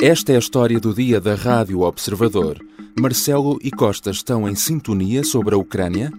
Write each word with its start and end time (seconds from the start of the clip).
Esta 0.00 0.32
é 0.32 0.36
a 0.36 0.38
história 0.38 0.78
do 0.78 0.94
dia 0.94 1.20
da 1.20 1.34
Rádio 1.34 1.80
Observador. 1.80 2.64
Marcelo 2.96 3.58
e 3.60 3.68
Costa 3.68 4.12
estão 4.12 4.48
em 4.48 4.54
sintonia 4.54 5.24
sobre 5.24 5.56
a 5.56 5.58
Ucrânia? 5.58 6.12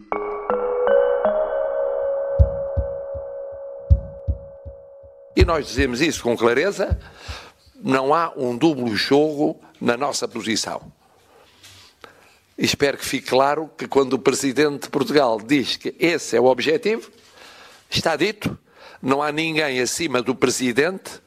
E 5.34 5.46
nós 5.46 5.66
dizemos 5.66 6.02
isso 6.02 6.22
com 6.22 6.36
clareza: 6.36 7.00
não 7.82 8.14
há 8.14 8.34
um 8.36 8.58
duplo 8.58 8.94
jogo 8.98 9.58
na 9.80 9.96
nossa 9.96 10.28
posição. 10.28 10.92
Espero 12.58 12.98
que 12.98 13.06
fique 13.06 13.30
claro 13.30 13.70
que 13.78 13.88
quando 13.88 14.12
o 14.12 14.20
Presidente 14.20 14.84
de 14.84 14.90
Portugal 14.90 15.40
diz 15.40 15.78
que 15.78 15.96
esse 15.98 16.36
é 16.36 16.42
o 16.42 16.48
objetivo, 16.48 17.10
está 17.90 18.18
dito, 18.18 18.60
não 19.02 19.24
há 19.24 19.32
ninguém 19.32 19.80
acima 19.80 20.22
do 20.22 20.36
Presidente 20.36 21.22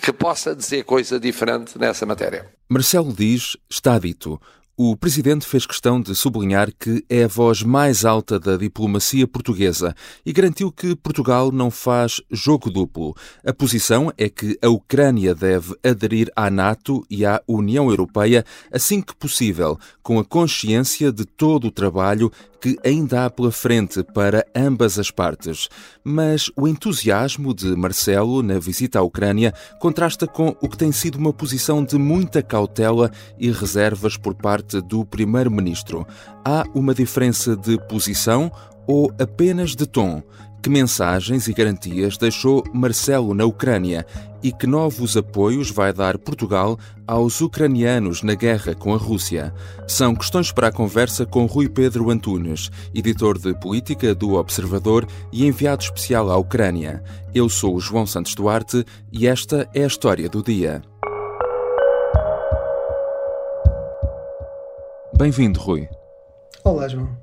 que 0.00 0.12
possa 0.12 0.54
dizer 0.54 0.84
coisa 0.84 1.18
diferente 1.18 1.78
nessa 1.78 2.04
matéria. 2.06 2.46
Marcelo 2.68 3.12
diz, 3.12 3.56
está 3.70 3.98
dito. 3.98 4.40
O 4.76 4.96
presidente 4.96 5.46
fez 5.46 5.64
questão 5.64 6.00
de 6.00 6.16
sublinhar 6.16 6.68
que 6.76 7.04
é 7.08 7.22
a 7.22 7.28
voz 7.28 7.62
mais 7.62 8.04
alta 8.04 8.40
da 8.40 8.56
diplomacia 8.56 9.24
portuguesa 9.24 9.94
e 10.26 10.32
garantiu 10.32 10.72
que 10.72 10.96
Portugal 10.96 11.52
não 11.52 11.70
faz 11.70 12.20
jogo 12.28 12.68
duplo. 12.68 13.14
A 13.46 13.52
posição 13.52 14.12
é 14.18 14.28
que 14.28 14.58
a 14.60 14.68
Ucrânia 14.68 15.32
deve 15.32 15.76
aderir 15.80 16.28
à 16.34 16.50
NATO 16.50 17.06
e 17.08 17.24
à 17.24 17.40
União 17.46 17.88
Europeia 17.88 18.44
assim 18.72 19.00
que 19.00 19.14
possível, 19.14 19.78
com 20.02 20.18
a 20.18 20.24
consciência 20.24 21.12
de 21.12 21.24
todo 21.24 21.68
o 21.68 21.70
trabalho 21.70 22.32
que 22.64 22.78
ainda 22.82 23.26
há 23.26 23.30
pela 23.30 23.52
frente 23.52 24.02
para 24.02 24.42
ambas 24.56 24.98
as 24.98 25.10
partes. 25.10 25.68
Mas 26.02 26.50
o 26.56 26.66
entusiasmo 26.66 27.52
de 27.52 27.76
Marcelo 27.76 28.42
na 28.42 28.58
visita 28.58 29.00
à 29.00 29.02
Ucrânia 29.02 29.52
contrasta 29.78 30.26
com 30.26 30.56
o 30.62 30.66
que 30.66 30.78
tem 30.78 30.90
sido 30.90 31.18
uma 31.18 31.30
posição 31.30 31.84
de 31.84 31.98
muita 31.98 32.42
cautela 32.42 33.10
e 33.38 33.50
reservas 33.50 34.16
por 34.16 34.34
parte 34.34 34.80
do 34.80 35.04
primeiro-ministro. 35.04 36.06
Há 36.42 36.64
uma 36.74 36.94
diferença 36.94 37.54
de 37.54 37.76
posição 37.86 38.50
ou 38.86 39.12
apenas 39.20 39.76
de 39.76 39.86
tom? 39.86 40.22
Que 40.64 40.70
mensagens 40.70 41.46
e 41.46 41.52
garantias 41.52 42.16
deixou 42.16 42.64
Marcelo 42.72 43.34
na 43.34 43.44
Ucrânia 43.44 44.06
e 44.42 44.50
que 44.50 44.66
novos 44.66 45.14
apoios 45.14 45.70
vai 45.70 45.92
dar 45.92 46.16
Portugal 46.16 46.78
aos 47.06 47.42
ucranianos 47.42 48.22
na 48.22 48.32
guerra 48.34 48.74
com 48.74 48.94
a 48.94 48.96
Rússia? 48.96 49.52
São 49.86 50.14
questões 50.14 50.50
para 50.50 50.68
a 50.68 50.72
conversa 50.72 51.26
com 51.26 51.44
Rui 51.44 51.68
Pedro 51.68 52.08
Antunes, 52.08 52.70
editor 52.94 53.38
de 53.38 53.52
política 53.52 54.14
do 54.14 54.36
Observador 54.36 55.06
e 55.30 55.46
enviado 55.46 55.84
especial 55.84 56.30
à 56.30 56.36
Ucrânia. 56.38 57.04
Eu 57.34 57.50
sou 57.50 57.76
o 57.76 57.80
João 57.80 58.06
Santos 58.06 58.34
Duarte 58.34 58.86
e 59.12 59.26
esta 59.26 59.68
é 59.74 59.84
a 59.84 59.86
história 59.86 60.30
do 60.30 60.42
dia. 60.42 60.80
Bem-vindo, 65.14 65.60
Rui. 65.60 65.86
Olá, 66.64 66.88
João. 66.88 67.14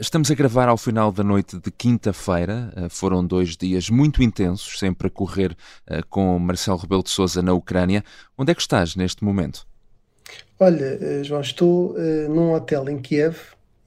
Estamos 0.00 0.30
a 0.30 0.34
gravar 0.36 0.68
ao 0.68 0.76
final 0.76 1.10
da 1.10 1.24
noite 1.24 1.58
de 1.58 1.68
quinta-feira. 1.68 2.72
Eh, 2.76 2.88
foram 2.88 3.26
dois 3.26 3.56
dias 3.56 3.90
muito 3.90 4.22
intensos, 4.22 4.78
sempre 4.78 5.08
a 5.08 5.10
correr 5.10 5.56
eh, 5.84 6.00
com 6.08 6.38
Marcelo 6.38 6.78
Rebelo 6.78 7.02
de 7.02 7.10
Sousa 7.10 7.42
na 7.42 7.52
Ucrânia. 7.52 8.04
Onde 8.38 8.52
é 8.52 8.54
que 8.54 8.60
estás 8.60 8.94
neste 8.94 9.24
momento? 9.24 9.66
Olha, 10.60 10.96
eh, 11.00 11.24
João, 11.24 11.40
estou 11.40 11.96
num 12.30 12.52
hotel 12.54 12.88
em 12.88 12.98
Kiev 12.98 13.36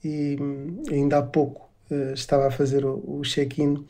e 0.04 0.38
hum, 0.38 0.84
ainda 0.92 1.20
há 1.20 1.22
pouco 1.22 1.70
estava 2.14 2.48
a 2.48 2.52
fazer 2.52 2.86
o, 2.86 3.22
check-in 3.24 3.86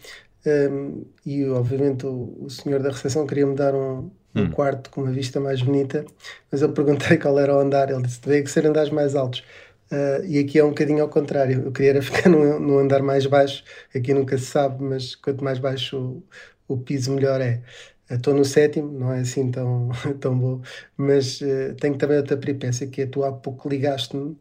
um, 0.45 1.05
e, 1.25 1.45
obviamente, 1.45 2.05
o, 2.05 2.35
o, 2.41 2.49
senhor 2.49 2.81
da 2.81 2.89
recepção 2.89 3.27
queria 3.27 3.45
me 3.45 3.55
dar 3.55 3.75
um, 3.75 4.09
um 4.35 4.41
hum. 4.43 4.51
quarto 4.51 4.89
com 4.89 5.01
uma 5.01 5.11
vista 5.11 5.39
mais 5.39 5.61
bonita, 5.61 6.03
mas 6.51 6.61
eu 6.61 6.71
perguntei 6.71 7.17
qual 7.19 7.37
era 7.39 7.55
o 7.55 7.59
andar. 7.59 7.89
Ele 7.89 8.01
disse: 8.01 8.21
Deve 8.21 8.43
que 8.43 8.51
ser 8.51 8.65
andares 8.65 8.91
mais 8.91 9.15
altos. 9.15 9.43
Uh, 9.91 10.25
e 10.25 10.39
aqui 10.39 10.57
é 10.57 10.63
um 10.63 10.69
bocadinho 10.69 11.01
ao 11.01 11.09
contrário. 11.09 11.63
Eu 11.65 11.71
queria 11.71 11.99
ficar 12.01 12.29
no, 12.29 12.59
no, 12.59 12.79
andar 12.79 13.01
mais 13.01 13.25
baixo. 13.25 13.63
Aqui 13.93 14.13
nunca 14.13 14.37
se 14.37 14.45
sabe, 14.45 14.81
mas 14.83 15.15
quanto 15.15 15.43
mais 15.43 15.59
baixo 15.59 16.23
o, 16.67 16.75
o 16.75 16.77
piso, 16.77 17.11
melhor 17.11 17.41
é. 17.41 17.61
Estou 18.09 18.33
no 18.33 18.43
sétimo, 18.43 18.91
não 18.91 19.13
é 19.13 19.21
assim 19.21 19.51
tão, 19.51 19.89
tão 20.19 20.37
bom, 20.37 20.61
mas 20.97 21.39
uh, 21.39 21.73
tenho 21.79 21.97
também 21.97 22.17
outra 22.17 22.35
peripécia 22.35 22.85
que 22.85 23.03
é 23.03 23.05
tu 23.05 23.23
há 23.23 23.31
pouco 23.31 23.69
ligaste-me. 23.69 24.37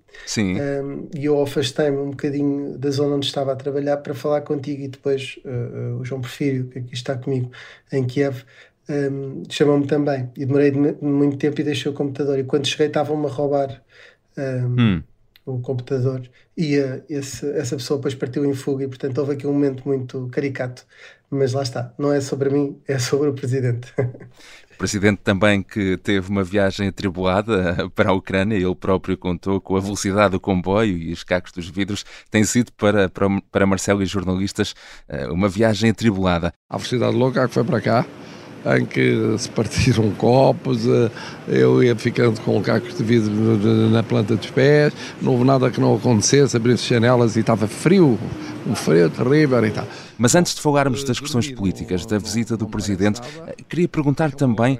Um, 0.60 1.08
e 1.16 1.26
eu 1.26 1.40
afastei-me 1.40 1.98
um 1.98 2.10
bocadinho 2.10 2.76
da 2.76 2.90
zona 2.90 3.14
onde 3.14 3.26
estava 3.26 3.52
a 3.52 3.56
trabalhar 3.56 3.98
para 3.98 4.12
falar 4.12 4.40
contigo 4.40 4.82
e 4.82 4.88
depois 4.88 5.38
uh, 5.44 6.00
o 6.00 6.04
João 6.04 6.20
Porfírio, 6.20 6.66
que 6.66 6.80
aqui 6.80 6.94
está 6.94 7.16
comigo 7.16 7.52
em 7.92 8.04
Kiev, 8.04 8.42
um, 8.88 9.44
chamou-me 9.48 9.86
também 9.86 10.28
e 10.36 10.44
demorei 10.44 10.72
muito 10.72 11.36
tempo 11.36 11.60
e 11.60 11.64
deixei 11.64 11.92
o 11.92 11.94
computador 11.94 12.40
e 12.40 12.44
quando 12.44 12.66
cheguei 12.66 12.88
estavam-me 12.88 13.26
a 13.26 13.30
roubar 13.30 13.80
um, 14.36 14.80
hum 14.80 15.02
o 15.44 15.60
computador 15.60 16.22
e 16.56 16.78
uh, 16.78 17.02
esse, 17.08 17.48
essa 17.52 17.76
pessoa 17.76 17.98
depois 17.98 18.14
partiu 18.14 18.44
em 18.44 18.54
fuga 18.54 18.84
e 18.84 18.88
portanto 18.88 19.18
houve 19.18 19.32
aqui 19.32 19.46
um 19.46 19.52
momento 19.52 19.86
muito 19.86 20.28
caricato 20.28 20.86
mas 21.30 21.52
lá 21.52 21.62
está, 21.62 21.94
não 21.98 22.12
é 22.12 22.20
sobre 22.20 22.50
mim 22.50 22.80
é 22.86 22.98
sobre 22.98 23.28
o 23.28 23.34
Presidente 23.34 23.92
o 24.74 24.78
Presidente 24.80 25.20
também 25.22 25.62
que 25.62 25.98
teve 25.98 26.30
uma 26.30 26.42
viagem 26.42 26.88
atribulada 26.88 27.90
para 27.94 28.10
a 28.10 28.12
Ucrânia, 28.14 28.56
ele 28.56 28.74
próprio 28.74 29.16
contou 29.16 29.60
com 29.60 29.76
a 29.76 29.80
velocidade 29.80 30.30
do 30.32 30.40
comboio 30.40 30.96
e 30.96 31.12
os 31.12 31.22
cacos 31.22 31.52
dos 31.52 31.68
vidros, 31.68 32.04
tem 32.30 32.44
sido 32.44 32.72
para, 32.72 33.08
para, 33.08 33.28
para 33.50 33.66
Marcelo 33.66 34.02
e 34.02 34.06
jornalistas 34.06 34.74
eh, 35.06 35.26
uma 35.28 35.50
viagem 35.50 35.90
atribulada. 35.90 36.52
A 36.68 36.78
velocidade 36.78 37.14
louca 37.14 37.46
que 37.46 37.52
foi 37.52 37.64
para 37.64 37.80
cá, 37.80 38.06
em 38.64 38.84
que 38.84 39.36
se 39.38 39.48
partiram 39.50 40.10
copos, 40.12 40.86
eh, 40.86 41.10
eu 41.48 41.82
ia 41.82 41.96
ficando 41.96 42.40
com 42.42 42.60
cacos 42.60 42.96
de 42.96 43.02
vidro 43.02 43.32
na 43.90 44.02
planta 44.02 44.36
dos 44.36 44.50
pés, 44.50 44.92
não 45.20 45.32
houve 45.32 45.44
nada 45.44 45.70
que 45.70 45.80
não 45.80 45.94
acontecesse, 45.94 46.56
abri-se 46.56 46.88
janelas 46.88 47.36
e 47.36 47.40
estava 47.40 47.66
frio, 47.66 48.18
um 48.66 48.74
frio 48.74 49.08
terrível 49.08 49.64
e 49.64 49.70
tal. 49.70 49.86
Mas 50.18 50.34
antes 50.34 50.54
de 50.54 50.60
falarmos 50.60 51.02
das 51.04 51.18
questões 51.18 51.50
políticas, 51.50 52.04
da 52.04 52.18
visita 52.18 52.56
do 52.56 52.66
Presidente, 52.66 53.20
eh, 53.46 53.56
queria 53.68 53.88
perguntar 53.88 54.32
também 54.32 54.78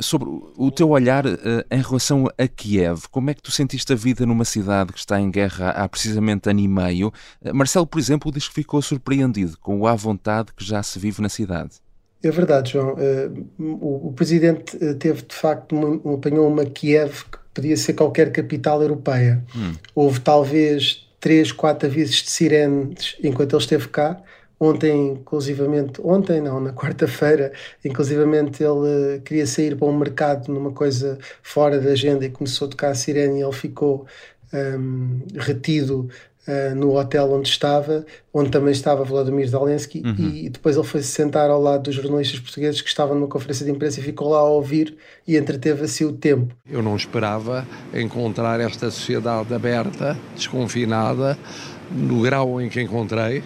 sobre 0.00 0.28
o 0.56 0.70
teu 0.70 0.90
olhar 0.90 1.26
eh, 1.26 1.66
em 1.70 1.80
relação 1.80 2.28
a 2.38 2.46
Kiev. 2.46 3.08
Como 3.10 3.30
é 3.30 3.34
que 3.34 3.42
tu 3.42 3.50
sentiste 3.50 3.92
a 3.92 3.96
vida 3.96 4.24
numa 4.24 4.44
cidade 4.44 4.92
que 4.92 4.98
está 4.98 5.20
em 5.20 5.30
guerra 5.30 5.70
há 5.70 5.88
precisamente 5.88 6.48
ano 6.48 6.60
e 6.60 6.68
meio? 6.68 7.12
Marcelo, 7.52 7.86
por 7.86 7.98
exemplo, 7.98 8.30
diz 8.30 8.46
que 8.48 8.54
ficou 8.54 8.80
surpreendido 8.80 9.58
com 9.58 9.86
à 9.86 9.94
vontade 9.94 10.52
que 10.56 10.64
já 10.64 10.82
se 10.82 10.98
vive 10.98 11.20
na 11.20 11.28
cidade. 11.28 11.80
É 12.22 12.30
verdade, 12.30 12.72
João. 12.72 12.94
Uh, 12.94 14.08
o, 14.08 14.12
presidente 14.12 14.76
uh, 14.76 14.94
teve 14.94 15.22
de 15.22 15.34
facto 15.34 15.76
uma, 15.76 16.14
apanhou 16.14 16.48
uma 16.48 16.64
Kiev 16.64 17.24
que 17.30 17.38
podia 17.54 17.76
ser 17.76 17.94
qualquer 17.94 18.32
capital 18.32 18.82
europeia. 18.82 19.44
Hum. 19.54 19.72
Houve 19.94 20.20
talvez 20.20 21.06
três, 21.20 21.52
quatro 21.52 21.88
avisos 21.88 22.22
de 22.22 22.30
sirenes 22.30 23.16
enquanto 23.22 23.54
ele 23.54 23.62
esteve 23.62 23.88
cá. 23.88 24.20
Ontem, 24.58 25.08
inclusivamente, 25.08 26.00
ontem 26.02 26.40
não, 26.40 26.58
na 26.58 26.72
quarta-feira, 26.72 27.52
inclusivamente 27.84 28.62
ele 28.62 29.18
uh, 29.18 29.20
queria 29.22 29.46
sair 29.46 29.76
para 29.76 29.86
um 29.86 29.96
mercado 29.96 30.50
numa 30.50 30.72
coisa 30.72 31.18
fora 31.42 31.78
da 31.78 31.90
agenda 31.90 32.24
e 32.24 32.30
começou 32.30 32.66
a 32.66 32.70
tocar 32.70 32.90
a 32.90 32.94
sirene 32.94 33.40
e 33.40 33.42
ele 33.42 33.52
ficou 33.52 34.06
um, 34.52 34.56
ehm, 34.56 35.38
retido 35.38 36.08
uh, 36.46 36.74
no 36.74 36.96
hotel 36.96 37.32
onde 37.32 37.48
estava, 37.48 38.04
onde 38.32 38.50
também 38.50 38.72
estava 38.72 39.04
Vladimir 39.04 39.48
Zelensky, 39.48 40.02
uhum. 40.04 40.14
e, 40.18 40.46
e, 40.46 40.48
depois 40.48 40.76
ele 40.76 40.86
foi 40.86 41.02
se 41.02 41.08
sentar 41.08 41.50
ao 41.50 41.60
lado 41.60 41.84
dos 41.84 41.94
jornalistas 41.94 42.40
portugueses 42.40 42.80
que 42.80 42.88
estavam 42.88 43.14
numa 43.14 43.28
conferência 43.28 43.64
de 43.64 43.72
imprensa 43.72 44.00
e 44.00 44.02
ficou 44.02 44.30
lá 44.30 44.38
a 44.38 44.44
ouvir 44.44 44.96
e 45.26 45.36
entreteve-se 45.36 46.04
o 46.04 46.12
tempo. 46.12 46.54
Eu 46.68 46.82
não 46.82 46.96
esperava 46.96 47.66
encontrar 47.92 48.60
esta 48.60 48.90
sociedade 48.90 49.52
aberta, 49.52 50.16
desconfinada, 50.34 51.38
no 51.90 52.22
grau 52.22 52.60
em 52.60 52.68
que 52.68 52.80
encontrei, 52.80 53.42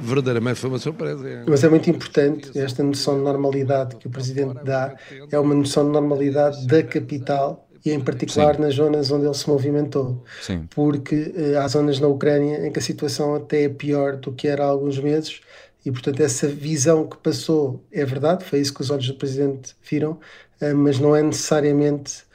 verdadeiramente 0.00 0.60
foi 0.60 0.70
uma 0.70 0.78
surpresa. 0.78 1.44
Mas 1.46 1.64
é 1.64 1.68
muito 1.68 1.88
importante 1.88 2.58
esta 2.58 2.82
noção 2.82 3.16
de 3.16 3.24
normalidade 3.24 3.96
que 3.96 4.06
o 4.06 4.10
Presidente 4.10 4.62
dá, 4.64 4.94
é 5.30 5.38
uma 5.38 5.54
noção 5.54 5.84
de 5.84 5.90
normalidade 5.90 6.66
da 6.66 6.82
capital 6.82 7.65
e 7.86 7.92
em 7.92 8.00
particular 8.00 8.56
Sim. 8.56 8.62
nas 8.62 8.74
zonas 8.74 9.10
onde 9.10 9.26
ele 9.26 9.34
se 9.34 9.48
movimentou. 9.48 10.22
Sim. 10.42 10.66
Porque 10.74 11.14
uh, 11.36 11.58
há 11.60 11.68
zonas 11.68 12.00
na 12.00 12.08
Ucrânia 12.08 12.66
em 12.66 12.72
que 12.72 12.78
a 12.78 12.82
situação 12.82 13.34
até 13.34 13.64
é 13.64 13.68
pior 13.68 14.16
do 14.16 14.32
que 14.32 14.48
era 14.48 14.64
há 14.64 14.66
alguns 14.66 14.98
meses 14.98 15.40
e, 15.84 15.92
portanto, 15.92 16.20
essa 16.20 16.48
visão 16.48 17.06
que 17.06 17.16
passou 17.16 17.82
é 17.92 18.04
verdade, 18.04 18.44
foi 18.44 18.58
isso 18.58 18.74
que 18.74 18.80
os 18.80 18.90
olhos 18.90 19.06
do 19.06 19.14
Presidente 19.14 19.74
viram, 19.88 20.12
uh, 20.60 20.76
mas 20.76 20.98
não 20.98 21.14
é 21.14 21.22
necessariamente. 21.22 22.26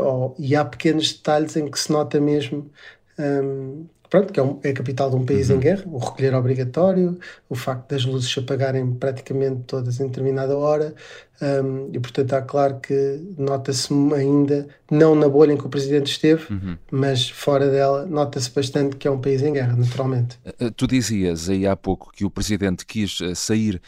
Oh, 0.00 0.32
e 0.38 0.54
há 0.54 0.64
pequenos 0.64 1.12
detalhes 1.12 1.56
em 1.56 1.68
que 1.68 1.76
se 1.76 1.90
nota 1.90 2.20
mesmo 2.20 2.70
um, 3.18 3.84
pronto, 4.12 4.30
que 4.30 4.38
é, 4.38 4.42
um, 4.42 4.60
é, 4.62 4.68
a 4.68 4.74
capital 4.74 5.08
de 5.08 5.16
um 5.16 5.24
país 5.24 5.48
uhum. 5.48 5.56
em 5.56 5.60
guerra, 5.60 5.84
o 5.86 5.96
recolher 5.96 6.34
obrigatório, 6.34 7.18
o 7.48 7.54
facto 7.54 7.88
das 7.88 8.04
luzes 8.04 8.30
se 8.30 8.38
apagarem 8.38 8.92
praticamente 8.92 9.62
todas 9.66 9.98
em 10.00 10.06
determinada 10.06 10.54
hora, 10.54 10.94
um, 11.40 11.88
e 11.94 11.98
portanto 11.98 12.34
há 12.34 12.42
claro 12.42 12.78
que 12.78 13.18
nota-se 13.38 13.90
ainda, 14.14 14.68
não 14.90 15.14
na 15.14 15.30
bolha 15.30 15.54
em 15.54 15.56
que 15.56 15.64
o 15.64 15.68
Presidente 15.70 16.10
esteve, 16.10 16.52
uhum. 16.52 16.76
mas 16.90 17.30
fora 17.30 17.70
dela, 17.70 18.04
nota-se 18.04 18.50
bastante 18.50 18.96
que 18.96 19.08
é 19.08 19.10
um 19.10 19.18
país 19.18 19.42
em 19.42 19.54
guerra, 19.54 19.74
naturalmente. 19.74 20.38
Eh, 20.44 20.70
tu 20.76 20.86
dizias 20.86 21.48
aí 21.48 21.66
há 21.66 21.74
pouco 21.74 22.12
que 22.12 22.26
o 22.26 22.30
Presidente 22.30 22.84
quis 22.84 23.18
eh, 23.22 23.34
sair 23.34 23.80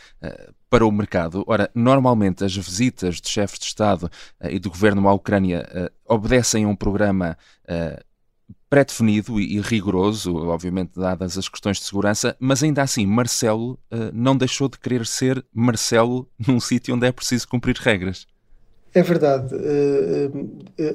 para 0.70 0.86
o 0.86 0.90
mercado. 0.90 1.44
Ora, 1.46 1.70
normalmente 1.74 2.42
as 2.42 2.56
visitas 2.56 3.16
de 3.16 3.28
chefes 3.28 3.58
de 3.58 3.66
Estado 3.66 4.10
e 4.42 4.58
de 4.58 4.70
governo 4.70 5.06
à 5.06 5.12
Ucrânia 5.12 5.68
obedecem 6.08 6.64
a 6.64 6.68
um 6.68 6.74
programa 6.74 7.36
pré-definido 8.74 9.40
e, 9.40 9.60
rigoroso, 9.60 10.34
obviamente 10.34 10.98
dadas 10.98 11.38
as 11.38 11.48
questões 11.48 11.76
de 11.76 11.84
segurança, 11.84 12.34
mas 12.40 12.60
ainda 12.60 12.82
assim 12.82 13.06
Marcelo 13.06 13.78
não 14.12 14.36
deixou 14.36 14.68
de 14.68 14.80
querer 14.80 15.06
ser 15.06 15.44
Marcelo 15.54 16.28
num 16.44 16.58
sítio 16.58 16.92
onde 16.92 17.06
é 17.06 17.12
preciso 17.12 17.46
cumprir 17.46 17.76
regras. 17.76 18.26
É 18.92 19.00
verdade, 19.00 19.54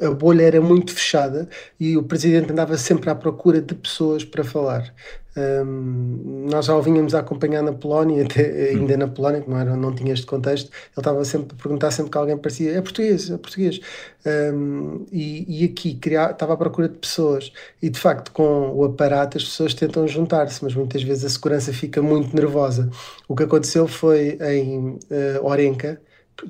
a 0.06 0.12
bolha 0.12 0.44
era 0.44 0.60
muito 0.60 0.94
fechada 0.94 1.48
e 1.80 1.96
o 1.96 2.04
presidente 2.04 2.52
andava 2.52 2.78
sempre 2.78 3.10
à 3.10 3.16
procura 3.16 3.62
de 3.62 3.74
pessoas 3.74 4.26
para 4.26 4.44
falar. 4.44 4.94
Um, 5.40 6.48
nós 6.50 6.66
já 6.66 6.76
o 6.76 6.82
vínhamos 6.82 7.16
a 7.16 7.20
acompanhar 7.20 7.62
na 7.62 7.72
Polónia, 7.72 8.24
até, 8.26 8.70
ainda 8.70 8.98
na 8.98 9.08
Polónia, 9.08 9.42
que 9.42 9.50
não, 9.50 9.58
era, 9.58 9.76
não 9.76 9.94
tinha 9.94 10.14
este 10.14 10.26
contexto, 10.26 10.68
ele 10.68 10.74
estava 10.98 11.24
sempre 11.24 11.56
a 11.58 11.62
perguntar 11.62 11.92
sempre 11.92 12.12
que 12.12 12.18
alguém 12.18 12.38
parecia, 12.38 12.72
é 12.72 12.82
português, 12.82 13.30
é 13.30 13.38
português. 13.38 13.80
Um, 14.26 15.06
e, 15.12 15.62
e, 15.62 15.66
aqui 15.66 15.96
criar, 15.96 16.32
estava 16.32 16.54
à 16.54 16.58
procura 16.58 16.90
de 16.90 16.98
pessoas. 16.98 17.52
E 17.82 17.90
de 17.90 18.00
facto, 18.00 18.32
com 18.32 18.72
o 18.74 18.84
aparato, 18.84 19.38
as 19.38 19.44
pessoas 19.44 19.74
tentam 19.74 20.08
juntar-se, 20.08 20.64
mas 20.64 20.76
muitas 20.76 21.04
vezes 21.04 21.24
a 21.24 21.30
segurança 21.30 21.72
fica 21.72 22.02
muito 22.02 22.36
nervosa. 22.36 22.90
O 23.28 23.36
que 23.36 23.44
aconteceu 23.44 23.88
foi 23.88 24.38
em 24.42 24.90
uh, 24.90 25.00
Orenca, 25.44 26.02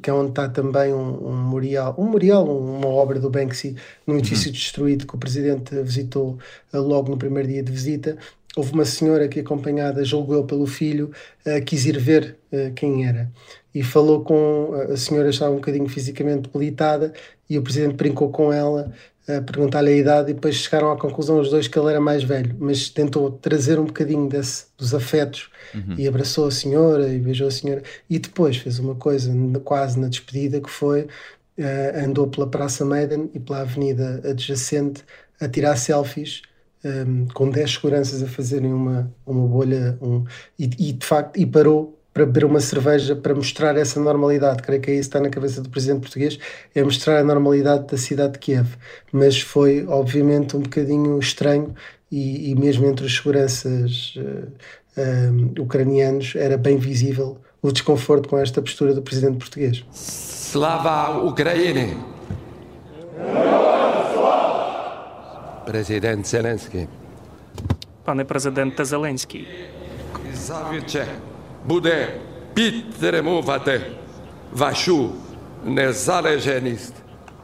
que 0.01 0.09
é 0.09 0.13
onde 0.13 0.29
está 0.29 0.47
também 0.47 0.93
um, 0.93 1.27
um 1.27 1.35
memorial, 1.35 1.95
um 1.97 2.05
memorial, 2.05 2.45
uma 2.45 2.87
obra 2.87 3.19
do 3.19 3.29
Banksy, 3.29 3.75
num 4.05 4.17
edifício 4.17 4.47
uhum. 4.47 4.53
destruído 4.53 5.07
que 5.07 5.15
o 5.15 5.17
presidente 5.17 5.75
visitou 5.81 6.37
uh, 6.73 6.77
logo 6.79 7.09
no 7.09 7.17
primeiro 7.17 7.47
dia 7.47 7.63
de 7.63 7.71
visita, 7.71 8.17
houve 8.59 8.73
uma 8.73 8.85
senhora 8.85 9.27
que, 9.27 9.39
acompanhada, 9.39 10.03
julgo 10.03 10.33
eu, 10.33 10.43
pelo 10.43 10.67
filho, 10.67 11.11
uh, 11.45 11.63
quis 11.63 11.85
ir 11.85 11.97
ver 11.97 12.37
uh, 12.51 12.73
quem 12.73 13.07
era. 13.07 13.31
E 13.73 13.83
falou 13.83 14.21
com. 14.23 14.73
A 14.91 14.97
senhora 14.97 15.29
estava 15.29 15.51
um 15.51 15.55
bocadinho 15.55 15.87
fisicamente 15.87 16.49
debilitada 16.49 17.13
e 17.49 17.57
o 17.57 17.61
presidente 17.61 17.95
brincou 17.95 18.29
com 18.29 18.51
ela, 18.51 18.91
a 19.27 19.41
perguntar-lhe 19.41 19.91
a 19.91 19.95
idade, 19.95 20.31
e 20.31 20.33
depois 20.33 20.55
chegaram 20.55 20.91
à 20.91 20.97
conclusão 20.97 21.39
os 21.39 21.49
dois 21.49 21.67
que 21.67 21.77
ele 21.77 21.89
era 21.89 22.01
mais 22.01 22.23
velho, 22.23 22.55
mas 22.59 22.89
tentou 22.89 23.31
trazer 23.31 23.79
um 23.79 23.85
bocadinho 23.85 24.27
desse, 24.27 24.65
dos 24.77 24.93
afetos 24.93 25.49
uhum. 25.73 25.95
e 25.97 26.07
abraçou 26.07 26.47
a 26.47 26.51
senhora 26.51 27.07
e 27.07 27.19
beijou 27.19 27.47
a 27.47 27.51
senhora. 27.51 27.83
E 28.09 28.19
depois 28.19 28.57
fez 28.57 28.79
uma 28.79 28.95
coisa 28.95 29.31
quase 29.63 29.99
na 29.99 30.07
despedida 30.07 30.59
que 30.59 30.69
foi. 30.69 31.03
Uh, 31.57 32.05
andou 32.05 32.27
pela 32.27 32.47
Praça 32.47 32.85
Maiden 32.85 33.29
e 33.33 33.39
pela 33.39 33.61
avenida 33.61 34.21
adjacente 34.23 35.03
a 35.39 35.47
tirar 35.47 35.75
selfies 35.75 36.41
um, 36.83 37.27
com 37.33 37.49
10 37.49 37.71
seguranças 37.71 38.23
a 38.23 38.27
fazerem 38.27 38.73
uma, 38.73 39.11
uma 39.25 39.47
bolha 39.47 39.97
um, 40.01 40.23
e, 40.57 40.65
e, 40.65 40.93
de 40.93 41.05
facto 41.05 41.37
e 41.37 41.45
parou 41.45 41.99
para 42.13 42.25
beber 42.25 42.45
uma 42.45 42.59
cerveja 42.59 43.15
para 43.15 43.33
mostrar 43.33 43.77
essa 43.77 43.99
normalidade. 43.99 44.61
Creio 44.61 44.81
que 44.81 44.91
é 44.91 44.93
isso 44.95 45.09
que 45.09 45.17
está 45.17 45.19
na 45.19 45.29
cabeça 45.29 45.61
do 45.61 45.69
presidente 45.69 46.01
português, 46.01 46.37
é 46.73 46.83
mostrar 46.83 47.19
a 47.19 47.23
normalidade 47.23 47.87
da 47.87 47.97
cidade 47.97 48.33
de 48.33 48.39
Kiev. 48.39 48.67
Mas 49.11 49.39
foi, 49.39 49.85
obviamente, 49.87 50.57
um 50.57 50.61
bocadinho 50.61 51.17
estranho 51.19 51.73
e, 52.11 52.49
e 52.49 52.55
mesmo 52.55 52.85
entre 52.87 53.05
os 53.05 53.15
seguranças 53.15 54.15
uh, 54.17 54.51
um, 55.31 55.61
ucranianos 55.61 56.33
era 56.35 56.57
bem 56.57 56.77
visível 56.77 57.37
o 57.61 57.71
desconforto 57.71 58.27
com 58.27 58.37
esta 58.37 58.61
postura 58.61 58.93
do 58.93 59.01
presidente 59.01 59.37
português. 59.37 59.85
Slava 59.93 61.23
Ucrânia! 61.23 61.95
Президент 65.68 66.26
Зеленський. 66.26 66.88
Пане 68.04 68.24
президенте 68.24 68.84
Зеленський. 68.84 69.48
Завіче 70.34 71.06
буде 71.64 72.08
підтримувати 72.54 73.80
вашу 74.52 75.10
незалежність. 75.64 76.94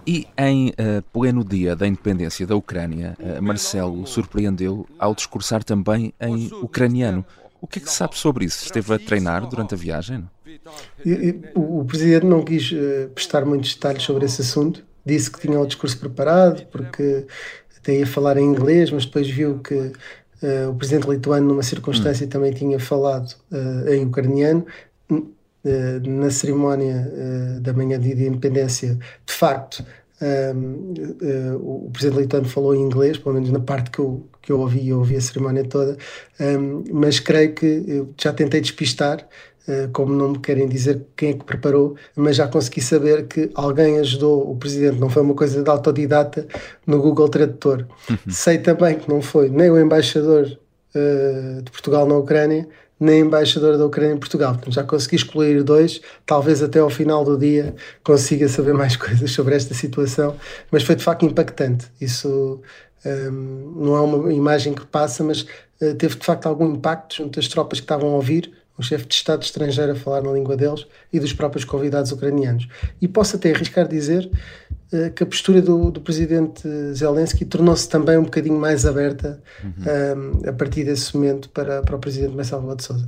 E 0.07 0.27
em 0.37 0.69
uh, 0.69 1.03
pleno 1.13 1.45
dia 1.45 1.77
da 1.77 1.87
independência 1.87 2.47
da 2.47 2.57
Ucrânia, 2.57 3.17
uh, 3.21 3.43
Marcelo 3.43 4.07
surpreendeu 4.07 4.87
ao 4.99 5.15
discursar 5.15 5.63
também 5.63 6.13
em 6.21 6.51
ucraniano. 6.63 7.25
O 7.61 7.67
que 7.67 7.79
é 7.79 7.83
que 7.83 7.91
se 7.91 7.97
sabe 7.97 8.17
sobre 8.17 8.47
isso? 8.47 8.65
Esteve 8.65 8.95
a 8.95 8.99
treinar 8.99 9.47
durante 9.47 9.75
a 9.75 9.77
viagem? 9.77 10.29
E, 11.05 11.11
e, 11.11 11.41
o, 11.55 11.81
o, 11.81 11.85
presidente 11.85 12.27
não 12.27 12.43
quis 12.43 12.73
uh, 12.73 13.11
prestar 13.15 13.45
muitos 13.45 13.75
detalhes 13.75 14.03
sobre 14.03 14.25
esse 14.25 14.41
assunto. 14.41 14.83
Disse 15.05 15.31
que 15.31 15.41
tinha 15.41 15.61
o 15.61 15.67
discurso 15.67 15.99
preparado, 15.99 16.67
porque 16.73 17.27
até 17.86 18.00
ia 18.00 18.08
falar 18.08 18.38
em 18.38 18.44
inglês, 18.44 18.90
mas 18.90 19.06
depois 19.06 19.30
viu 19.30 19.60
que 19.60 19.76
uh, 19.76 20.70
o 20.72 20.76
presidente 20.76 21.08
lituano, 21.08 21.48
numa 21.48 21.62
circunstância, 21.62 22.26
hum. 22.26 22.30
também 22.30 22.52
tinha 22.52 22.80
falado 22.80 23.36
uh, 23.52 23.90
em 23.94 24.06
ucraniano. 24.06 24.66
Uh, 25.10 25.36
na 26.08 26.30
cerimónia 26.30 27.12
da 27.60 27.74
manhã 27.74 28.00
de 28.00 28.12
independência, 28.12 29.00
de 29.26 29.34
facto, 29.34 29.84
um, 30.56 30.94
o 31.60 31.90
presidente 31.92 32.22
lituano 32.22 32.48
falou 32.48 32.76
em 32.76 32.82
inglês, 32.82 33.18
pelo 33.18 33.34
menos 33.34 33.50
na 33.50 33.60
parte 33.60 33.90
que 33.90 33.98
eu, 33.98 34.28
que 34.44 34.52
eu 34.52 34.60
ouvi, 34.60 34.90
eu 34.90 35.00
ouvi 35.00 35.16
a 35.16 35.22
cerimónia 35.22 35.64
toda, 35.64 35.98
um, 36.40 36.84
mas 36.94 37.20
creio 37.20 37.56
que 37.56 38.06
já 38.16 38.32
tentei 38.32 38.62
despistar 38.62 39.18
eh, 39.20 39.28
como 39.94 40.14
não 40.14 40.30
me 40.30 40.40
querem 40.40 40.68
dizer 40.68 41.02
quem 41.16 41.30
é 41.30 41.34
que 41.34 41.44
preparou, 41.44 41.96
mas 42.16 42.36
já 42.36 42.48
consegui 42.48 42.82
saber 42.82 43.28
que 43.28 43.50
alguém 43.56 44.00
ajudou 44.00 44.52
o 44.52 44.56
presidente, 44.56 45.00
não 45.00 45.10
foi 45.10 45.24
uma 45.24 45.34
coisa 45.34 45.64
de 45.64 45.70
autodidata 45.70 46.48
no 46.86 47.02
Google 47.02 47.30
Tradutor. 47.30 47.86
Uhum. 48.10 48.18
Sei 48.30 48.58
também 48.60 48.98
que 48.98 49.10
não 49.10 49.22
foi 49.22 49.50
nem 49.50 49.70
o 49.72 49.80
embaixador 49.80 50.46
uh, 50.96 51.62
de 51.62 51.72
Portugal 51.72 52.06
na 52.06 52.16
Ucrânia, 52.16 52.68
nem 53.00 53.22
a 53.22 53.26
embaixadora 53.26 53.78
da 53.78 53.86
Ucrânia 53.86 54.14
em 54.14 54.18
Portugal. 54.18 54.54
Portanto, 54.54 54.74
já 54.74 54.84
consegui 54.84 55.16
excluir 55.16 55.64
dois, 55.64 56.02
talvez 56.26 56.64
até 56.64 56.80
ao 56.80 56.90
final 56.90 57.24
do 57.24 57.38
dia 57.38 57.76
consiga 58.04 58.48
saber 58.48 58.74
mais 58.76 58.96
coisas 58.96 59.32
sobre 59.32 59.56
esta 59.56 59.74
situação, 59.74 60.36
mas 60.72 60.84
foi 60.84 60.96
de 60.96 61.04
facto 61.04 61.26
impactante. 61.26 61.88
Isso 62.00 62.62
um, 63.06 63.10
ehm, 63.10 63.74
não 63.76 63.96
é 63.96 64.02
uma 64.02 64.34
imagem 64.34 64.74
que 64.74 64.86
passa, 64.86 65.24
mas 65.24 65.42
uh, 65.42 65.94
teve 65.98 66.16
de 66.16 66.26
facto 66.26 66.46
algum 66.46 66.72
impacto 66.74 67.16
junto 67.16 67.40
às 67.40 67.48
tropas 67.48 67.80
que 67.80 67.86
estavam 67.86 68.10
a 68.10 68.16
ouvir 68.16 68.52
um 68.78 68.82
chefe 68.82 69.06
de 69.06 69.16
Estado 69.16 69.44
estrangeiro 69.44 69.94
a 69.94 69.96
falar 69.96 70.22
na 70.22 70.32
língua 70.32 70.56
deles 70.58 70.86
e 71.12 71.20
dos 71.20 71.34
próprios 71.34 71.64
convidados 71.64 72.12
ucranianos. 72.12 72.68
E 73.02 73.08
posso 73.08 73.36
até 73.36 73.52
arriscar 73.52 73.88
dizer 73.88 74.30
uh, 74.92 75.12
que 75.12 75.24
a 75.24 75.26
postura 75.26 75.62
do, 75.62 75.92
do 75.92 76.02
presidente 76.02 76.68
Zelensky 76.94 77.46
tornou-se 77.46 77.88
também 77.88 78.18
um 78.18 78.24
bocadinho 78.24 78.60
mais 78.60 78.86
aberta 78.86 79.42
uhum. 79.64 80.42
um, 80.44 80.50
a 80.50 80.54
partir 80.54 80.84
desse 80.84 81.16
momento 81.16 81.50
para, 81.50 81.82
para 81.82 81.96
o 81.96 82.00
presidente 82.00 82.36
Marcelo 82.36 82.76
de 82.76 82.84
Souza. 82.84 83.08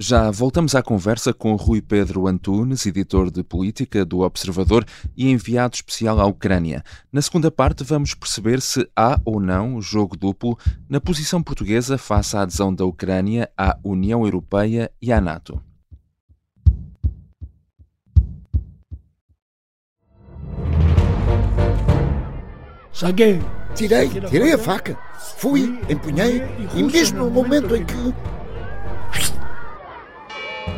Já 0.00 0.30
voltamos 0.30 0.76
à 0.76 0.82
conversa 0.82 1.34
com 1.34 1.56
Rui 1.56 1.82
Pedro 1.82 2.28
Antunes, 2.28 2.86
editor 2.86 3.32
de 3.32 3.42
política 3.42 4.04
do 4.04 4.20
Observador 4.20 4.86
e 5.16 5.28
enviado 5.28 5.74
especial 5.74 6.20
à 6.20 6.24
Ucrânia. 6.24 6.84
Na 7.12 7.20
segunda 7.20 7.50
parte, 7.50 7.82
vamos 7.82 8.14
perceber 8.14 8.60
se 8.60 8.88
há 8.94 9.20
ou 9.24 9.40
não 9.40 9.82
jogo 9.82 10.16
duplo 10.16 10.56
na 10.88 11.00
posição 11.00 11.42
portuguesa 11.42 11.98
face 11.98 12.36
à 12.36 12.42
adesão 12.42 12.72
da 12.72 12.84
Ucrânia 12.84 13.50
à 13.58 13.76
União 13.82 14.24
Europeia 14.24 14.88
e 15.02 15.12
à 15.12 15.20
NATO. 15.20 15.60
Saguei, 22.92 23.40
tirei, 23.74 24.08
tirei 24.08 24.52
a 24.52 24.58
faca, 24.58 24.96
fui, 25.38 25.76
empunhei 25.88 26.40
e 26.76 26.84
mesmo 26.84 27.24
no 27.24 27.30
momento 27.30 27.74
em 27.74 27.84
que 27.84 28.37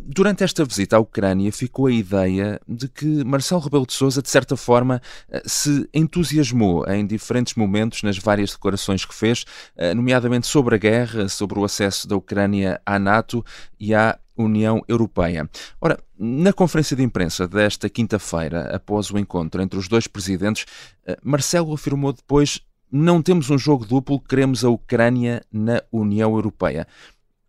Durante 0.00 0.42
esta 0.42 0.64
visita 0.64 0.96
à 0.96 0.98
Ucrânia 0.98 1.52
ficou 1.52 1.86
a 1.86 1.92
ideia 1.92 2.58
de 2.66 2.88
que 2.88 3.22
Marcelo 3.24 3.60
Rebelo 3.60 3.86
de 3.86 3.92
Sousa, 3.92 4.22
de 4.22 4.30
certa 4.30 4.56
forma, 4.56 5.02
eh, 5.28 5.42
se 5.44 5.86
entusiasmou 5.92 6.86
em 6.88 7.06
diferentes 7.06 7.54
momentos 7.54 8.02
nas 8.02 8.16
várias 8.16 8.52
declarações 8.52 9.04
que 9.04 9.14
fez, 9.14 9.44
eh, 9.76 9.92
nomeadamente 9.92 10.46
sobre 10.46 10.76
a 10.76 10.78
guerra, 10.78 11.28
sobre 11.28 11.58
o 11.58 11.64
acesso 11.64 12.08
da 12.08 12.16
Ucrânia 12.16 12.80
à 12.86 12.98
NATO 12.98 13.44
e 13.78 13.94
à 13.94 14.18
União 14.34 14.82
Europeia. 14.88 15.48
Ora, 15.78 15.98
na 16.18 16.54
conferência 16.54 16.96
de 16.96 17.02
imprensa 17.02 17.46
desta 17.46 17.88
quinta-feira, 17.90 18.74
após 18.74 19.10
o 19.10 19.18
encontro 19.18 19.60
entre 19.60 19.78
os 19.78 19.88
dois 19.88 20.06
presidentes, 20.06 20.64
eh, 21.06 21.18
Marcelo 21.22 21.74
afirmou 21.74 22.14
depois: 22.14 22.60
não 22.90 23.20
temos 23.20 23.50
um 23.50 23.58
jogo 23.58 23.84
duplo, 23.84 24.18
queremos 24.20 24.64
a 24.64 24.70
Ucrânia 24.70 25.42
na 25.52 25.82
União 25.92 26.34
Europeia. 26.34 26.86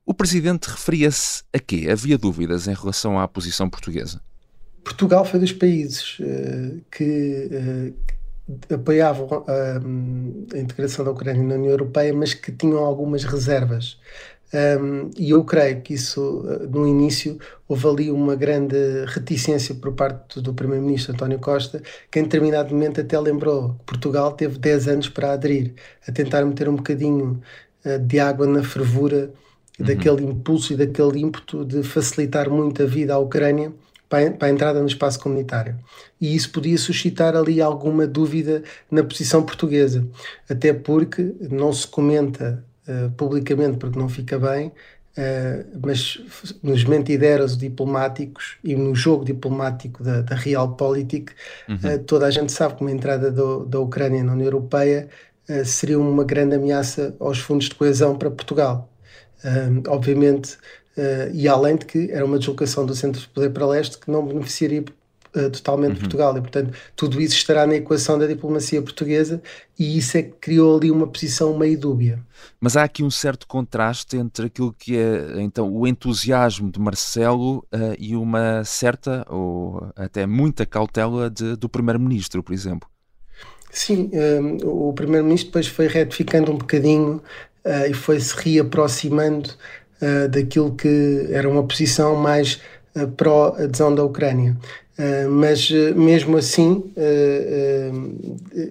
O 0.05 0.13
presidente 0.13 0.65
referia-se 0.65 1.43
a 1.53 1.59
quê? 1.59 1.87
Havia 1.89 2.17
dúvidas 2.17 2.67
em 2.67 2.73
relação 2.73 3.17
à 3.17 3.25
posição 3.25 3.69
portuguesa? 3.69 4.21
Portugal 4.83 5.23
foi 5.23 5.39
dos 5.39 5.53
países 5.53 6.19
uh, 6.19 6.81
que 6.91 7.49
uh, 7.49 8.73
apoiavam 8.73 9.45
a, 9.47 10.55
a, 10.55 10.59
integração 10.59 11.05
da 11.05 11.11
Ucrânia 11.11 11.41
na 11.41 11.55
União 11.55 11.71
Europeia, 11.71 12.13
mas 12.13 12.33
que 12.33 12.51
tinham 12.51 12.79
algumas 12.79 13.23
reservas. 13.23 13.97
Um, 14.53 15.09
e 15.17 15.29
eu 15.29 15.43
creio 15.45 15.81
que 15.81 15.93
isso, 15.93 16.43
no 16.69 16.85
início, 16.85 17.39
houve 17.65 17.87
ali 17.87 18.11
uma 18.11 18.35
grande 18.35 18.75
reticência 19.07 19.73
por 19.73 19.93
parte 19.93 20.41
do 20.41 20.53
Primeiro-Ministro 20.53 21.13
António 21.13 21.39
Costa, 21.39 21.81
que 22.11 22.19
em 22.19 22.23
determinado 22.23 22.73
momento 22.73 22.99
até 22.99 23.17
lembrou 23.17 23.69
que 23.69 23.85
Portugal 23.85 24.33
teve 24.33 24.59
10 24.59 24.87
anos 24.89 25.09
para 25.09 25.31
aderir, 25.31 25.73
a 26.05 26.11
tentar 26.11 26.45
meter 26.45 26.67
um 26.67 26.75
bocadinho 26.75 27.41
de 28.05 28.19
água 28.19 28.45
na 28.45 28.63
fervura 28.63 29.33
uhum. 29.79 29.85
daquele 29.85 30.23
impulso 30.23 30.73
e 30.73 30.75
daquele 30.75 31.19
ímpeto 31.19 31.65
de 31.65 31.83
facilitar 31.83 32.49
muito 32.49 32.83
a 32.83 32.85
vida 32.85 33.13
à 33.13 33.19
Ucrânia 33.19 33.71
para, 34.13 34.29
para 34.31 34.47
a 34.47 34.51
entrada 34.51 34.79
no 34.79 34.87
espaço 34.87 35.19
comunitário. 35.19 35.75
E 36.21 36.35
isso 36.35 36.51
podia 36.51 36.77
suscitar 36.77 37.35
ali 37.35 37.61
alguma 37.61 38.05
dúvida 38.05 38.63
na 38.89 39.03
posição 39.03 39.43
portuguesa, 39.43 40.07
até 40.47 40.71
porque 40.71 41.33
não 41.49 41.73
se 41.73 41.87
comenta 41.87 42.63
uh, 42.87 43.09
publicamente, 43.11 43.77
porque 43.77 43.97
não 43.97 44.07
fica 44.07 44.37
bem, 44.37 44.71
Uh, 45.15 45.79
mas 45.79 46.19
nos 46.63 46.83
mentideros 46.85 47.55
diplomáticos 47.55 48.57
e 48.63 48.75
no 48.75 48.95
jogo 48.95 49.23
diplomático 49.23 50.03
da, 50.03 50.21
da 50.21 50.35
Realpolitik, 50.35 51.31
uhum. 51.69 51.75
uh, 51.75 51.99
toda 51.99 52.25
a 52.25 52.31
gente 52.31 52.51
sabe 52.51 52.73
que 52.73 52.81
uma 52.81 52.89
entrada 52.89 53.29
do, 53.29 53.63
da 53.63 53.79
Ucrânia 53.79 54.23
na 54.23 54.33
União 54.33 54.47
Europeia 54.47 55.07
seria 55.65 55.99
uma 55.99 56.23
grande 56.23 56.55
ameaça 56.55 57.15
aos 57.19 57.37
fundos 57.37 57.69
de 57.69 57.75
coesão 57.75 58.17
para 58.17 58.31
Portugal. 58.31 58.89
Obviamente, 59.87 60.57
Uh, 60.95 61.33
e 61.33 61.47
além 61.47 61.75
de 61.75 61.85
que 61.85 62.11
era 62.11 62.23
uma 62.23 62.37
deslocação 62.37 62.85
do 62.85 62.93
centro 62.93 63.19
de 63.19 63.27
poder 63.27 63.49
para 63.49 63.65
leste 63.65 63.97
que 63.97 64.11
não 64.11 64.23
beneficiaria 64.23 64.81
uh, 64.81 65.49
totalmente 65.49 65.93
uhum. 65.93 65.99
Portugal 66.01 66.37
e 66.37 66.41
portanto 66.41 66.71
tudo 66.95 67.19
isso 67.19 67.35
estará 67.35 67.65
na 67.65 67.73
equação 67.73 68.19
da 68.19 68.27
diplomacia 68.27 68.79
portuguesa 68.79 69.41
e 69.77 69.97
isso 69.97 70.15
é 70.19 70.21
que 70.21 70.33
criou 70.39 70.77
ali 70.77 70.91
uma 70.91 71.07
posição 71.07 71.57
meio 71.57 71.79
dúbia. 71.79 72.19
Mas 72.61 72.77
há 72.77 72.83
aqui 72.83 73.03
um 73.03 73.09
certo 73.09 73.47
contraste 73.47 74.17
entre 74.17 74.45
aquilo 74.45 74.71
que 74.71 74.95
é 74.95 75.41
então 75.41 75.73
o 75.73 75.87
entusiasmo 75.87 76.71
de 76.71 76.79
Marcelo 76.79 77.65
uh, 77.73 77.95
e 77.97 78.15
uma 78.15 78.63
certa 78.63 79.25
ou 79.27 79.91
até 79.95 80.27
muita 80.27 80.63
cautela 80.63 81.27
de, 81.27 81.55
do 81.55 81.67
primeiro-ministro, 81.67 82.43
por 82.43 82.53
exemplo. 82.53 82.87
Sim, 83.71 84.11
um, 84.13 84.89
o 84.89 84.93
primeiro-ministro 84.93 85.47
depois 85.47 85.65
foi 85.65 85.87
retificando 85.87 86.51
um 86.51 86.57
bocadinho 86.59 87.19
e 87.89 87.93
foi 87.93 88.19
se 88.19 88.35
reaproximando 88.35 89.49
uh, 90.03 90.27
daquilo 90.27 90.75
que 90.75 91.27
era 91.29 91.47
uma 91.49 91.63
posição 91.65 92.15
mais 92.15 92.61
uh, 92.95 93.07
pró-adesão 93.07 93.93
da 93.93 94.03
Ucrânia. 94.03 94.57
Uh, 94.97 95.27
mas 95.27 95.71
mesmo 95.95 96.37
assim, 96.37 96.93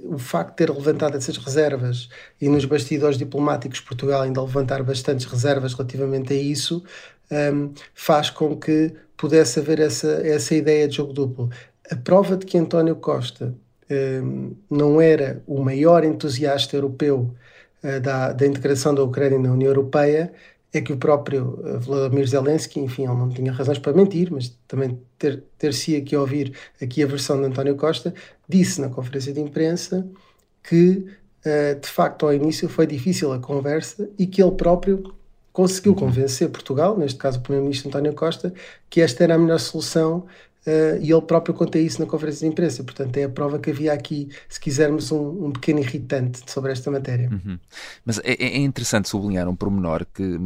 o 0.04 0.18
facto 0.18 0.50
de 0.50 0.56
ter 0.56 0.70
levantado 0.70 1.16
essas 1.16 1.36
reservas 1.36 2.08
e 2.40 2.48
nos 2.48 2.64
bastidores 2.64 3.18
diplomáticos 3.18 3.80
Portugal 3.80 4.22
ainda 4.22 4.40
levantar 4.40 4.84
bastantes 4.84 5.26
reservas 5.26 5.74
relativamente 5.74 6.32
a 6.32 6.36
isso, 6.36 6.84
um, 7.32 7.72
faz 7.92 8.30
com 8.30 8.56
que 8.56 8.92
pudesse 9.16 9.58
haver 9.58 9.80
essa, 9.80 10.20
essa 10.24 10.54
ideia 10.54 10.86
de 10.86 10.96
jogo 10.96 11.12
duplo. 11.12 11.50
A 11.90 11.96
prova 11.96 12.36
de 12.36 12.46
que 12.46 12.56
António 12.56 12.94
Costa 12.94 13.52
um, 13.90 14.54
não 14.70 15.00
era 15.00 15.42
o 15.44 15.60
maior 15.60 16.04
entusiasta 16.04 16.76
europeu 16.76 17.18
uh, 17.18 17.34
da, 18.00 18.32
da 18.32 18.46
integração 18.46 18.94
da 18.94 19.02
Ucrânia 19.02 19.38
na 19.38 19.52
União 19.52 19.68
Europeia 19.68 20.32
é 20.72 20.80
que 20.80 20.92
o 20.92 20.96
próprio 20.96 21.60
eh, 21.64 21.78
Vladimir 21.78 22.26
Zelensky, 22.26 22.80
enfim, 22.80 23.04
ele 23.04 23.14
não 23.14 23.28
tinha 23.28 23.52
razões 23.52 23.78
para 23.78 23.92
mentir, 23.92 24.32
mas 24.32 24.56
também 24.66 24.98
ter, 25.18 25.44
ter-se 25.58 25.94
aqui 25.94 26.16
ouvir 26.16 26.56
aqui 26.80 27.02
a 27.02 27.06
versão 27.06 27.38
de 27.38 27.46
António 27.46 27.76
Costa, 27.76 28.14
disse 28.48 28.80
na 28.80 28.88
conferência 28.88 29.32
de 29.32 29.40
imprensa 29.40 30.06
que 30.62 31.06
uh, 31.44 31.78
de 31.78 31.88
facto 31.88 32.24
ao 32.24 32.32
início 32.32 32.68
foi 32.68 32.86
difícil 32.86 33.32
a 33.32 33.38
conversa 33.38 34.08
e 34.18 34.26
que 34.26 34.42
ele 34.42 34.52
próprio 34.52 35.14
conseguiu 35.52 35.94
convencer 35.94 36.48
Portugal, 36.48 36.96
neste 36.96 37.18
caso 37.18 37.38
o 37.38 37.42
primeiro-ministro 37.42 37.88
António 37.88 38.14
Costa, 38.14 38.54
que 38.88 39.02
esta 39.02 39.22
era 39.24 39.34
a 39.34 39.38
melhor 39.38 39.60
solução 39.60 40.24
Uh, 40.66 41.00
e 41.00 41.12
ele 41.12 41.22
próprio 41.22 41.54
conta 41.54 41.78
isso 41.78 42.00
na 42.00 42.06
conferência 42.06 42.46
de 42.46 42.52
imprensa. 42.52 42.84
Portanto, 42.84 43.16
é 43.16 43.24
a 43.24 43.28
prova 43.28 43.58
que 43.58 43.70
havia 43.70 43.92
aqui, 43.92 44.28
se 44.48 44.60
quisermos, 44.60 45.10
um, 45.10 45.46
um 45.46 45.52
pequeno 45.52 45.80
irritante 45.80 46.40
sobre 46.50 46.72
esta 46.72 46.90
matéria. 46.90 47.28
Uhum. 47.30 47.58
Mas 48.04 48.18
é, 48.20 48.32
é, 48.34 48.58
interessante 48.58 49.08
sublinhar 49.08 49.48
um 49.48 49.56
pormenor 49.56 50.06
que 50.12 50.38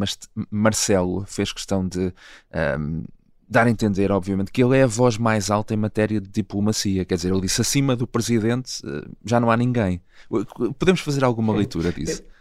Marcelo 0.51 1.25
fez 1.27 1.53
questão 1.53 1.87
de. 1.87 1.99
Um, 1.99 2.13
ehm, 2.53 3.05
dar 3.49 3.67
a 3.67 3.71
entender, 3.71 4.11
obviamente, 4.11 4.51
que 4.51 4.63
ele 4.63 4.77
é 4.77 4.83
a 4.83 4.87
voz 4.87 5.17
mais 5.17 5.51
alta 5.51 5.73
em 5.73 5.77
matéria 5.77 6.21
de 6.21 6.29
diplomacia. 6.29 7.05
Quer 7.05 7.15
dizer, 7.15 7.31
ele 7.31 7.41
disse 7.43 7.61
acima 7.61 7.95
do 7.95 8.07
presidente 8.07 8.83
eh, 8.85 9.09
já 9.25 9.39
não 9.39 9.51
há 9.51 9.57
ninguém. 9.57 10.01
Podemos 10.79 11.01
fazer 11.01 11.23
alguma 11.23 11.55
leitura 11.55 11.93
disso? 11.93 12.23
É, 12.23 12.36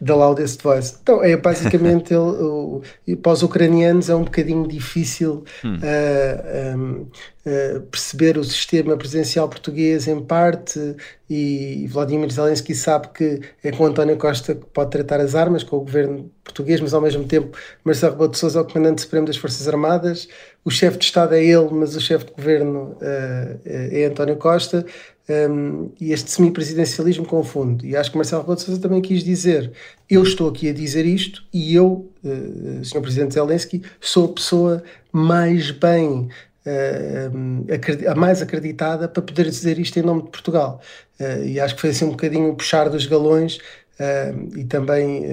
da 0.00 0.14
Loudest 0.14 0.62
Voice. 0.62 0.96
Então, 1.02 1.22
é 1.22 1.36
basicamente 1.36 2.12
ele, 2.14 2.20
o, 2.20 2.82
para 3.22 3.32
os 3.32 3.42
ucranianos 3.42 4.08
é 4.08 4.14
um 4.14 4.24
bocadinho 4.24 4.66
difícil 4.66 5.44
hum. 5.64 5.76
uh, 5.76 5.80
eh, 5.82 6.74
um, 6.76 6.92
uh, 7.02 7.08
eh, 7.44 7.82
perceber 7.90 8.38
o 8.38 8.44
sistema 8.44 8.96
presidencial 8.96 9.48
português 9.48 10.08
em 10.08 10.20
parte 10.20 10.96
e 11.28 11.86
Vladimir 11.88 12.30
Zelensky 12.30 12.74
sabe 12.74 13.08
que 13.14 13.40
é 13.62 13.70
com 13.70 13.86
António 13.86 14.16
Costa 14.16 14.54
que 14.54 14.66
pode 14.66 14.90
tratar 14.90 15.20
as 15.20 15.34
armas, 15.34 15.62
com 15.62 15.76
o 15.76 15.80
governo 15.80 16.30
português, 16.42 16.80
mas 16.80 16.94
ao 16.94 17.00
mesmo 17.00 17.24
tempo 17.24 17.56
Marcelo 17.84 18.12
Rebelo 18.12 18.30
de 18.30 18.38
Sousa 18.38 18.58
é 18.58 18.62
o 18.62 18.64
comandante 18.64 19.02
supremo 19.02 19.26
das 19.26 19.36
Forças 19.36 19.68
Armadas, 19.68 20.28
o 20.64 20.70
chefe 20.70 20.98
de 20.98 21.04
Estado 21.04 21.34
é 21.34 21.44
ele, 21.44 21.68
mas 21.70 21.94
o 21.94 22.00
chefe 22.00 22.26
de 22.26 22.32
governo 22.32 22.96
uh, 22.96 23.60
é 23.64 24.06
António 24.06 24.36
Costa 24.36 24.84
um, 25.30 25.92
e 26.00 26.12
este 26.12 26.30
semipresidencialismo 26.30 27.24
confunde. 27.24 27.86
E 27.86 27.96
acho 27.96 28.10
que 28.10 28.16
Marcelo 28.16 28.42
Rebelo 28.42 28.56
de 28.56 28.62
Sousa 28.62 28.80
também 28.80 29.00
quis 29.00 29.22
dizer: 29.22 29.70
eu 30.08 30.22
estou 30.24 30.48
aqui 30.48 30.68
a 30.68 30.72
dizer 30.72 31.06
isto 31.06 31.44
e 31.52 31.74
eu, 31.74 32.10
uh, 32.24 32.84
Sr. 32.84 33.00
Presidente 33.00 33.34
Zelensky, 33.34 33.82
sou 34.00 34.26
a 34.26 34.32
pessoa 34.32 34.82
mais 35.12 35.70
bem. 35.70 36.28
Uh, 36.66 37.64
a 38.06 38.14
mais 38.14 38.42
acreditada 38.42 39.08
para 39.08 39.22
poder 39.22 39.48
dizer 39.48 39.78
isto 39.78 39.98
em 39.98 40.02
nome 40.02 40.24
de 40.24 40.28
Portugal. 40.28 40.80
E 41.44 41.58
acho 41.58 41.74
que 41.74 41.80
foi 41.80 41.90
assim 41.90 42.04
um 42.04 42.10
bocadinho 42.10 42.54
puxar 42.54 42.88
dos 42.88 43.06
galões 43.06 43.58
e 44.54 44.64
também 44.64 45.24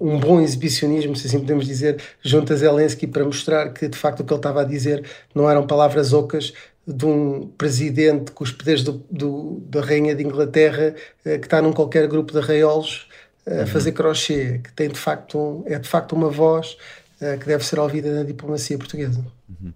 um 0.00 0.18
bom 0.18 0.40
exibicionismo, 0.40 1.14
se 1.16 1.26
assim 1.26 1.38
podemos 1.38 1.66
dizer, 1.66 2.02
junto 2.22 2.52
a 2.52 2.56
Zelensky 2.56 3.06
para 3.06 3.24
mostrar 3.24 3.72
que 3.72 3.88
de 3.88 3.96
facto 3.96 4.20
o 4.20 4.24
que 4.24 4.32
ele 4.32 4.38
estava 4.38 4.62
a 4.62 4.64
dizer 4.64 5.04
não 5.34 5.48
eram 5.48 5.66
palavras 5.66 6.14
ocas, 6.14 6.52
de 6.86 7.06
um 7.06 7.46
presidente 7.56 8.30
com 8.32 8.44
os 8.44 8.52
poderes 8.52 8.82
do, 8.82 9.04
do, 9.10 9.62
da 9.68 9.80
Rainha 9.80 10.14
de 10.14 10.22
Inglaterra 10.22 10.94
uh, 10.94 11.38
que 11.38 11.46
está 11.46 11.62
num 11.62 11.72
qualquer 11.72 12.06
grupo 12.06 12.32
de 12.32 12.38
arraiolos 12.38 13.08
uh, 13.46 13.62
a 13.62 13.66
fazer 13.66 13.92
crochê, 13.92 14.60
que 14.62 14.72
tem 14.72 14.88
de 14.88 14.98
facto 14.98 15.38
um, 15.38 15.62
é 15.66 15.78
de 15.78 15.88
facto 15.88 16.12
uma 16.12 16.28
voz 16.28 16.76
uh, 17.20 17.38
que 17.38 17.46
deve 17.46 17.64
ser 17.64 17.78
ouvida 17.78 18.14
na 18.14 18.22
diplomacia 18.22 18.76
portuguesa. 18.76 19.24
Uhum. 19.48 19.72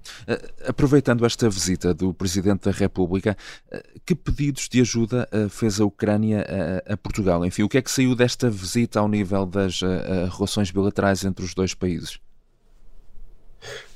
Aproveitando 0.66 1.24
esta 1.24 1.48
visita 1.48 1.94
do 1.94 2.12
Presidente 2.12 2.64
da 2.64 2.70
República, 2.70 3.36
que 4.04 4.14
pedidos 4.14 4.68
de 4.68 4.80
ajuda 4.80 5.28
fez 5.50 5.78
a 5.78 5.84
Ucrânia 5.84 6.44
a, 6.86 6.94
a, 6.94 6.96
Portugal? 6.96 7.44
Enfim, 7.44 7.62
o 7.62 7.68
que 7.68 7.76
é 7.76 7.82
que 7.82 7.90
saiu 7.90 8.14
desta 8.14 8.48
visita 8.50 8.98
ao 8.98 9.08
nível 9.08 9.44
das 9.44 9.80
relações 10.32 10.70
bilaterais 10.70 11.22
entre 11.22 11.44
os 11.44 11.54
dois 11.54 11.74
países? 11.74 12.18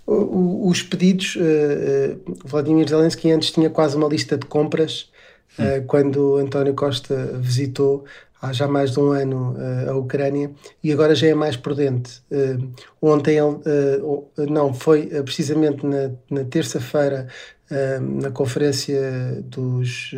Os 0.07 0.83
pedidos, 0.83 1.37
uh, 1.37 2.21
Vladimir 2.45 2.89
Zelensky 2.89 3.31
antes 3.31 3.51
tinha 3.51 3.71
quase 3.71 3.97
uma 3.97 4.09
lista 4.09 4.37
de 4.37 4.47
compras 4.47 5.11
uh, 5.59 5.85
quando 5.87 6.37
António 6.37 6.75
Costa 6.75 7.39
visitou 7.39 8.05
há 8.41 8.53
já 8.53 8.67
mais 8.67 8.91
de 8.91 8.99
um 8.99 9.13
ano 9.13 9.55
uh, 9.57 9.91
a 9.91 9.97
Ucrânia 9.97 10.51
e 10.83 10.93
agora 10.93 11.15
já 11.15 11.29
é 11.29 11.35
mais 11.35 11.57
prudente. 11.57 12.21
ontem 13.01 13.39
ele, 13.39 14.51
não, 14.51 14.75
foi 14.75 15.07
precisamente 15.23 15.87
na, 15.87 16.11
na 16.29 16.45
terça-feira 16.45 17.29
na 18.21 18.31
conferência 18.31 19.43
dos. 19.45 20.11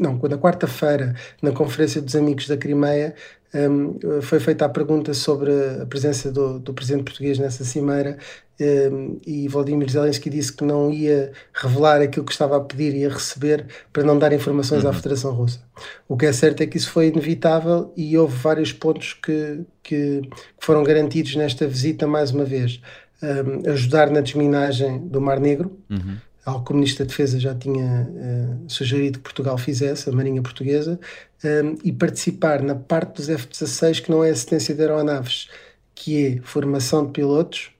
Não, 0.00 0.18
na 0.28 0.36
quarta-feira, 0.36 1.14
na 1.40 1.52
conferência 1.52 2.02
dos 2.02 2.16
Amigos 2.16 2.48
da 2.48 2.56
Crimeia, 2.56 3.14
um, 3.54 4.20
foi 4.22 4.40
feita 4.40 4.64
a 4.64 4.68
pergunta 4.68 5.14
sobre 5.14 5.50
a 5.80 5.86
presença 5.86 6.30
do, 6.30 6.58
do 6.58 6.74
presidente 6.74 7.04
português 7.04 7.38
nessa 7.38 7.64
cimeira 7.64 8.18
um, 8.60 9.18
e 9.26 9.46
Vladimir 9.48 9.90
Zelensky 9.90 10.30
disse 10.30 10.52
que 10.52 10.64
não 10.64 10.90
ia 10.90 11.32
revelar 11.52 12.00
aquilo 12.00 12.24
que 12.24 12.32
estava 12.32 12.56
a 12.56 12.60
pedir 12.60 12.94
e 12.94 13.04
a 13.04 13.08
receber 13.08 13.66
para 13.92 14.02
não 14.02 14.18
dar 14.18 14.32
informações 14.32 14.82
uhum. 14.82 14.90
à 14.90 14.92
Federação 14.92 15.32
Russa. 15.32 15.60
O 16.08 16.16
que 16.16 16.26
é 16.26 16.32
certo 16.32 16.62
é 16.62 16.66
que 16.66 16.76
isso 16.76 16.90
foi 16.90 17.08
inevitável 17.08 17.92
e 17.96 18.16
houve 18.16 18.36
vários 18.36 18.72
pontos 18.72 19.12
que, 19.12 19.60
que, 19.82 20.22
que 20.22 20.30
foram 20.58 20.82
garantidos 20.82 21.36
nesta 21.36 21.66
visita, 21.66 22.06
mais 22.06 22.30
uma 22.30 22.44
vez. 22.44 22.80
Um, 23.22 23.70
ajudar 23.70 24.10
na 24.10 24.20
desminagem 24.20 25.06
do 25.06 25.20
Mar 25.20 25.40
Negro, 25.40 25.78
uhum 25.90 26.16
algo 26.46 26.64
que 26.64 26.70
o 26.70 26.74
Ministro 26.74 27.04
da 27.04 27.08
Defesa 27.08 27.40
já 27.40 27.54
tinha 27.54 28.08
uh, 28.08 28.70
sugerido 28.70 29.18
que 29.18 29.24
Portugal 29.24 29.58
fizesse, 29.58 30.08
a 30.08 30.12
Marinha 30.12 30.40
Portuguesa, 30.40 30.98
um, 31.44 31.76
e 31.82 31.92
participar 31.92 32.62
na 32.62 32.76
parte 32.76 33.16
dos 33.16 33.28
F-16 33.28 34.00
que 34.00 34.10
não 34.10 34.22
é 34.22 34.30
assistência 34.30 34.72
de 34.72 34.80
aeronaves, 34.80 35.48
que 35.92 36.26
é 36.26 36.40
formação 36.42 37.04
de 37.04 37.12
pilotos, 37.12 37.72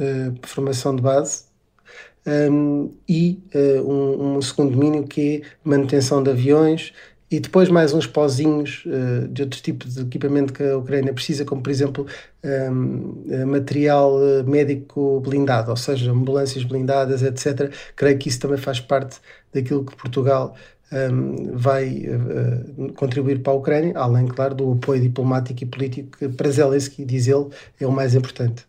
uh, 0.00 0.36
formação 0.42 0.96
de 0.96 1.00
base, 1.00 1.44
um, 2.26 2.92
e 3.08 3.40
uh, 3.54 3.90
um, 3.90 4.36
um, 4.36 4.42
segundo 4.42 4.72
domínio 4.72 5.06
que 5.06 5.36
é 5.36 5.42
manutenção 5.64 6.20
de 6.20 6.30
aviões 6.30 6.92
e 7.30 7.40
depois 7.40 7.68
mais 7.68 7.92
uns 7.92 8.06
pozinhos 8.06 8.84
uh, 8.86 9.28
de 9.28 9.42
outro 9.42 9.60
tipo 9.60 9.86
de 9.86 10.00
equipamento 10.00 10.52
que 10.52 10.62
a 10.62 10.78
Ucrânia 10.78 11.12
precisa, 11.12 11.44
como 11.44 11.62
por 11.62 11.70
exemplo 11.70 12.06
um, 12.42 13.46
material 13.46 14.18
médico 14.46 15.20
blindado, 15.20 15.70
ou 15.70 15.76
seja, 15.76 16.10
ambulâncias 16.10 16.64
blindadas, 16.64 17.22
etc. 17.22 17.72
Creio 17.94 18.18
que 18.18 18.28
isso 18.28 18.40
também 18.40 18.56
faz 18.56 18.80
parte 18.80 19.18
daquilo 19.52 19.84
que 19.84 19.94
Portugal 19.96 20.56
um, 20.90 21.52
vai 21.54 22.06
uh, 22.06 22.92
contribuir 22.94 23.42
para 23.42 23.52
a 23.52 23.56
Ucrânia, 23.56 23.92
além, 23.96 24.26
claro, 24.26 24.54
do 24.54 24.72
apoio 24.72 25.02
diplomático 25.02 25.62
e 25.62 25.66
político 25.66 26.18
que, 26.18 26.28
para 26.28 26.50
Zelensky, 26.50 27.04
diz 27.04 27.26
ele, 27.28 27.48
é 27.78 27.86
o 27.86 27.92
mais 27.92 28.14
importante. 28.14 28.66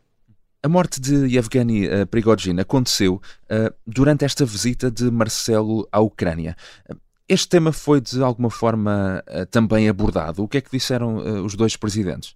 A 0.62 0.68
morte 0.68 1.00
de 1.00 1.34
Yevgeny 1.34 1.88
Prigozhin 2.12 2.60
aconteceu 2.60 3.22
uh, 3.46 3.74
durante 3.88 4.26
esta 4.26 4.44
visita 4.44 4.92
de 4.92 5.10
Marcelo 5.10 5.88
à 5.90 6.02
Ucrânia. 6.02 6.54
Este 7.30 7.48
tema 7.48 7.72
foi 7.72 8.02
de 8.02 8.22
alguma 8.24 8.50
forma 8.50 9.24
também 9.52 9.88
abordado. 9.88 10.44
O 10.44 10.48
que 10.48 10.58
é 10.58 10.62
que 10.62 10.72
disseram 10.72 11.46
os 11.46 11.54
dois 11.56 11.78
presidentes? 11.78 12.36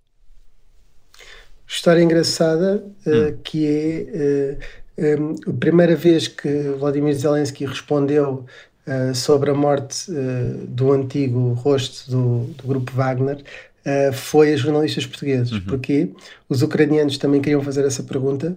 História 1.67 2.03
engraçada 2.03 2.85
hum. 3.07 3.37
que 3.43 3.65
é 3.65 4.57
a 4.97 5.53
primeira 5.53 5.95
vez 5.95 6.27
que 6.27 6.47
Vladimir 6.79 7.15
Zelensky 7.15 7.65
respondeu 7.65 8.45
uh, 8.87 9.15
sobre 9.15 9.49
a 9.49 9.53
morte 9.53 10.11
uh, 10.11 10.67
do 10.67 10.91
antigo 10.91 11.53
rosto 11.53 12.09
do, 12.11 12.39
do 12.53 12.67
grupo 12.67 12.91
Wagner 12.91 13.37
uh, 13.37 14.13
foi 14.13 14.53
a 14.53 14.57
jornalistas 14.57 15.05
portugueses. 15.05 15.51
Uhum. 15.51 15.61
Porque 15.61 16.11
os 16.47 16.61
ucranianos 16.61 17.17
também 17.17 17.41
queriam 17.41 17.61
fazer 17.61 17.85
essa 17.85 18.03
pergunta, 18.03 18.55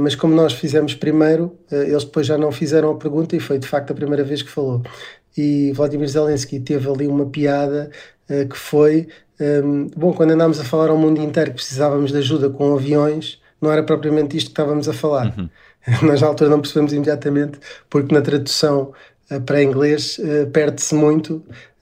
mas 0.00 0.16
como 0.16 0.34
nós 0.34 0.54
fizemos 0.54 0.92
primeiro, 0.92 1.56
eles 1.70 2.02
depois 2.02 2.26
já 2.26 2.36
não 2.36 2.50
fizeram 2.50 2.90
a 2.90 2.96
pergunta 2.96 3.36
e 3.36 3.38
foi 3.38 3.60
de 3.60 3.68
facto 3.68 3.92
a 3.92 3.94
primeira 3.94 4.24
vez 4.24 4.42
que 4.42 4.50
falou. 4.50 4.82
E 5.36 5.72
Vladimir 5.72 6.08
Zelensky 6.08 6.60
teve 6.60 6.88
ali 6.88 7.06
uma 7.06 7.26
piada 7.26 7.90
que 8.48 8.56
foi: 8.56 9.08
um, 9.40 9.88
bom, 9.96 10.12
quando 10.12 10.30
andámos 10.32 10.60
a 10.60 10.64
falar 10.64 10.90
ao 10.90 10.96
mundo 10.96 11.20
inteiro 11.20 11.50
que 11.50 11.56
precisávamos 11.56 12.12
de 12.12 12.18
ajuda 12.18 12.48
com 12.50 12.74
aviões, 12.74 13.40
não 13.60 13.70
era 13.70 13.82
propriamente 13.82 14.36
isto 14.36 14.48
que 14.48 14.52
estávamos 14.52 14.88
a 14.88 14.92
falar. 14.92 15.34
Uhum. 15.38 15.48
Nós 16.06 16.20
na 16.20 16.26
altura 16.26 16.50
não 16.50 16.60
percebemos 16.60 16.92
imediatamente, 16.92 17.58
porque 17.88 18.14
na 18.14 18.20
tradução 18.20 18.92
eh, 19.30 19.40
para 19.40 19.62
inglês 19.62 20.18
uh, 20.18 20.46
perde-se 20.50 20.94
muito, 20.94 21.36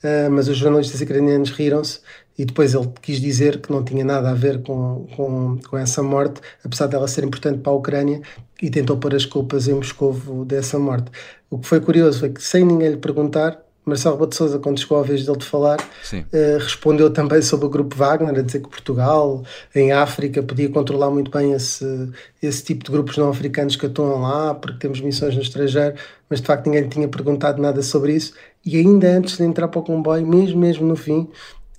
uh, 0.04 0.30
mas 0.30 0.48
os 0.48 0.56
jornalistas 0.56 1.00
ucranianos 1.00 1.50
riram-se 1.50 2.00
e 2.40 2.44
depois 2.46 2.72
ele 2.72 2.88
quis 3.02 3.20
dizer 3.20 3.60
que 3.60 3.70
não 3.70 3.84
tinha 3.84 4.02
nada 4.02 4.30
a 4.30 4.34
ver 4.34 4.62
com, 4.62 5.06
com, 5.14 5.58
com 5.68 5.76
essa 5.76 6.02
morte, 6.02 6.40
apesar 6.64 6.86
dela 6.86 7.06
ser 7.06 7.22
importante 7.22 7.58
para 7.58 7.70
a 7.70 7.74
Ucrânia, 7.74 8.22
e 8.62 8.70
tentou 8.70 8.96
pôr 8.96 9.14
as 9.14 9.26
culpas 9.26 9.68
em 9.68 9.74
Moscovo 9.74 10.42
dessa 10.46 10.78
morte. 10.78 11.10
O 11.50 11.58
que 11.58 11.66
foi 11.68 11.80
curioso 11.80 12.20
foi 12.20 12.30
que, 12.30 12.42
sem 12.42 12.64
ninguém 12.64 12.92
lhe 12.92 12.96
perguntar, 12.96 13.62
Marcelo 13.84 14.14
Rebelo 14.14 14.30
de 14.30 14.36
Sousa, 14.36 14.58
quando 14.58 14.80
chegou 14.80 14.98
a 14.98 15.02
vez 15.02 15.26
dele 15.26 15.36
de 15.36 15.44
falar, 15.44 15.80
uh, 15.80 16.58
respondeu 16.58 17.10
também 17.10 17.42
sobre 17.42 17.66
o 17.66 17.68
grupo 17.68 17.94
Wagner, 17.94 18.38
a 18.38 18.42
dizer 18.42 18.60
que 18.60 18.68
Portugal, 18.70 19.42
em 19.74 19.92
África, 19.92 20.42
podia 20.42 20.70
controlar 20.70 21.10
muito 21.10 21.30
bem 21.30 21.52
esse, 21.52 22.10
esse 22.42 22.64
tipo 22.64 22.84
de 22.84 22.90
grupos 22.90 23.18
não 23.18 23.28
africanos 23.28 23.76
que 23.76 23.84
atuam 23.84 24.22
lá, 24.22 24.54
porque 24.54 24.78
temos 24.78 25.00
missões 25.02 25.34
no 25.34 25.42
estrangeiro, 25.42 25.94
mas 26.28 26.40
de 26.40 26.46
facto 26.46 26.66
ninguém 26.66 26.84
lhe 26.84 26.88
tinha 26.88 27.08
perguntado 27.08 27.60
nada 27.60 27.82
sobre 27.82 28.14
isso. 28.14 28.32
E 28.64 28.78
ainda 28.78 29.08
antes 29.08 29.36
de 29.36 29.44
entrar 29.44 29.68
para 29.68 29.80
o 29.80 29.82
comboio, 29.82 30.26
mesmo, 30.26 30.58
mesmo 30.58 30.86
no 30.86 30.96
fim, 30.96 31.28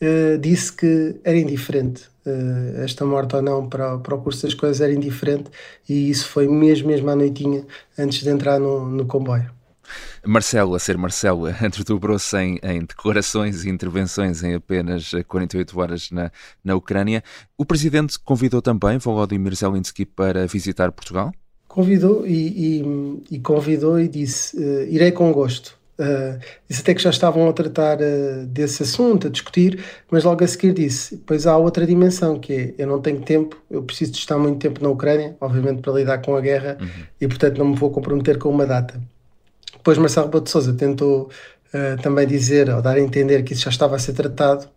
uh, 0.01 0.37
disse 0.37 0.73
que 0.73 1.15
era 1.23 1.37
indiferente. 1.37 2.09
Uh, 2.25 2.81
esta 2.83 3.05
morte 3.05 3.35
ou 3.35 3.41
não 3.41 3.67
para, 3.67 3.97
para 3.97 4.15
o 4.15 4.21
curso 4.21 4.43
das 4.43 4.53
coisas 4.53 4.79
era 4.79 4.93
indiferente 4.93 5.49
e 5.89 6.09
isso 6.09 6.27
foi 6.27 6.47
mesmo, 6.47 6.87
mesmo 6.87 7.09
à 7.09 7.15
noitinha 7.15 7.65
antes 7.97 8.21
de 8.21 8.29
entrar 8.29 8.59
no, 8.59 8.85
no 8.85 9.05
comboio. 9.05 9.49
Marcelo, 10.25 10.75
a 10.75 10.79
ser 10.79 10.97
Marcelo, 10.97 11.47
desdobrou-se 11.71 12.37
em, 12.37 12.59
em 12.63 12.81
declarações 12.81 13.65
e 13.65 13.69
intervenções 13.69 14.43
em 14.43 14.53
apenas 14.53 15.11
48 15.27 15.79
horas 15.79 16.11
na, 16.11 16.31
na 16.63 16.75
Ucrânia. 16.75 17.23
O 17.57 17.65
presidente 17.65 18.19
convidou 18.19 18.61
também 18.61 18.97
Volodymyr 18.97 19.55
Zelensky 19.55 20.05
para 20.05 20.47
visitar 20.47 20.91
Portugal? 20.91 21.33
Convidou 21.67 22.25
e, 22.27 22.81
e, 22.81 23.23
e 23.31 23.39
convidou 23.39 23.99
e 23.99 24.07
disse: 24.07 24.57
uh, 24.57 24.83
irei 24.89 25.11
com 25.11 25.31
gosto. 25.31 25.80
Uh, 26.01 26.39
disse 26.67 26.81
até 26.81 26.95
que 26.95 27.01
já 27.01 27.11
estavam 27.11 27.47
a 27.47 27.53
tratar 27.53 27.99
uh, 27.99 28.47
desse 28.47 28.81
assunto, 28.81 29.27
a 29.27 29.29
discutir, 29.29 29.83
mas 30.09 30.23
logo 30.23 30.43
a 30.43 30.47
seguir 30.47 30.73
disse: 30.73 31.21
Pois 31.27 31.45
há 31.45 31.55
outra 31.55 31.85
dimensão 31.85 32.39
que 32.39 32.53
é: 32.53 32.73
eu 32.79 32.87
não 32.87 32.99
tenho 32.99 33.21
tempo, 33.21 33.55
eu 33.69 33.83
preciso 33.83 34.13
de 34.13 34.17
estar 34.17 34.35
muito 34.35 34.57
tempo 34.57 34.81
na 34.81 34.89
Ucrânia, 34.89 35.37
obviamente 35.39 35.79
para 35.79 35.93
lidar 35.93 36.17
com 36.23 36.35
a 36.35 36.41
guerra, 36.41 36.77
uhum. 36.81 36.87
e 37.21 37.27
portanto 37.27 37.59
não 37.59 37.67
me 37.67 37.75
vou 37.75 37.91
comprometer 37.91 38.39
com 38.39 38.49
uma 38.49 38.65
data. 38.65 38.99
Depois 39.73 39.99
Marcelo 39.99 40.25
Rebelo 40.25 40.43
de 40.43 40.49
Sousa 40.49 40.73
tentou 40.73 41.29
uh, 41.71 42.01
também 42.01 42.25
dizer, 42.25 42.67
ou 42.71 42.81
dar 42.81 42.95
a 42.95 42.99
entender 42.99 43.43
que 43.43 43.53
isso 43.53 43.63
já 43.63 43.69
estava 43.69 43.95
a 43.95 43.99
ser 43.99 44.13
tratado, 44.13 44.67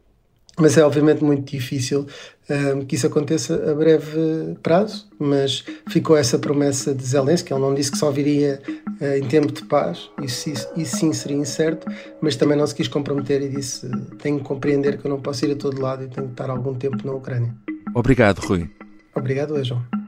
mas 0.59 0.77
é 0.77 0.85
obviamente 0.85 1.23
muito 1.23 1.51
difícil 1.51 2.07
uh, 2.49 2.85
que 2.87 2.95
isso 2.95 3.07
aconteça 3.07 3.71
a 3.71 3.75
breve 3.75 4.55
prazo, 4.62 5.09
mas 5.19 5.64
ficou 5.88 6.17
essa 6.17 6.38
promessa 6.38 6.95
de 6.95 7.05
Zelensky, 7.05 7.53
ele 7.53 7.61
não 7.61 7.75
disse 7.75 7.90
que 7.90 7.99
só 7.99 8.11
viria 8.11 8.61
uh, 9.01 9.17
em 9.17 9.27
tempo 9.27 9.53
de 9.53 9.64
paz, 9.64 10.11
isso, 10.23 10.51
isso, 10.51 10.69
isso, 10.77 10.97
sim 10.97 11.12
seria 11.12 11.37
incerto, 11.37 11.87
mas 12.21 12.37
também 12.37 12.57
não 12.57 12.67
se 12.67 12.75
quis 12.75 12.88
comprometer 12.88 13.43
e 13.43 13.49
disse, 13.49 13.88
tenho 14.19 14.38
que 14.38 14.45
compreender 14.45 14.99
que 14.99 15.07
eu 15.07 15.11
não 15.11 15.21
posso 15.21 15.45
ir 15.45 15.53
a 15.53 15.57
todo 15.57 15.81
lado 15.81 16.05
e 16.05 16.09
tenho 16.09 16.27
que 16.27 16.33
estar 16.33 16.51
algum 16.51 16.75
tempo 16.75 17.05
na 17.07 17.12
Ucrânia. 17.12 17.55
Obrigado, 17.95 18.38
Rui. 18.40 18.69
Obrigado, 19.14 19.62
João. 19.62 20.04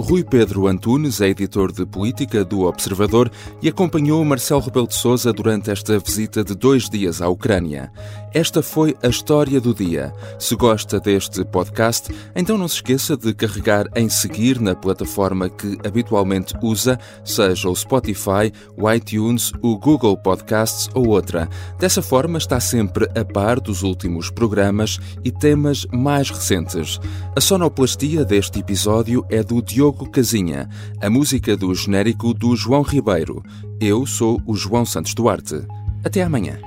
Rui 0.00 0.24
Pedro 0.24 0.66
Antunes 0.66 1.20
é 1.20 1.28
editor 1.28 1.70
de 1.70 1.84
política 1.84 2.44
do 2.44 2.62
Observador 2.62 3.30
e 3.62 3.68
acompanhou 3.68 4.24
Marcelo 4.24 4.60
Rebelo 4.60 4.88
de 4.88 4.94
Sousa 4.94 5.32
durante 5.32 5.70
esta 5.70 5.98
visita 5.98 6.42
de 6.42 6.54
dois 6.54 6.88
dias 6.88 7.20
à 7.20 7.28
Ucrânia. 7.28 7.92
Esta 8.32 8.62
foi 8.62 8.96
a 9.02 9.08
história 9.08 9.60
do 9.60 9.74
dia. 9.74 10.12
Se 10.38 10.54
gosta 10.54 11.00
deste 11.00 11.44
podcast, 11.44 12.14
então 12.34 12.56
não 12.56 12.68
se 12.68 12.76
esqueça 12.76 13.16
de 13.16 13.34
carregar 13.34 13.86
em 13.96 14.08
seguir 14.08 14.60
na 14.60 14.74
plataforma 14.74 15.48
que 15.48 15.76
habitualmente 15.84 16.54
usa, 16.62 16.96
seja 17.24 17.68
o 17.68 17.74
Spotify, 17.74 18.52
o 18.76 18.90
iTunes, 18.90 19.52
o 19.60 19.76
Google 19.76 20.16
Podcasts 20.16 20.88
ou 20.94 21.08
outra. 21.08 21.48
Dessa 21.78 22.00
forma 22.02 22.38
está 22.38 22.60
sempre 22.60 23.08
a 23.18 23.24
par 23.24 23.58
dos 23.58 23.82
últimos 23.82 24.30
programas 24.30 25.00
e 25.24 25.32
temas 25.32 25.84
mais 25.92 26.30
recentes. 26.30 27.00
A 27.36 27.40
sonoplastia 27.40 28.24
deste 28.24 28.60
episódio 28.60 29.26
é 29.28 29.42
do 29.42 29.60
Diogo 29.60 30.08
Casinha, 30.08 30.68
a 31.00 31.10
música 31.10 31.56
do 31.56 31.74
genérico 31.74 32.32
do 32.32 32.54
João 32.54 32.82
Ribeiro. 32.82 33.42
Eu 33.80 34.06
sou 34.06 34.40
o 34.46 34.54
João 34.54 34.84
Santos 34.84 35.14
Duarte. 35.14 35.66
Até 36.04 36.22
amanhã. 36.22 36.58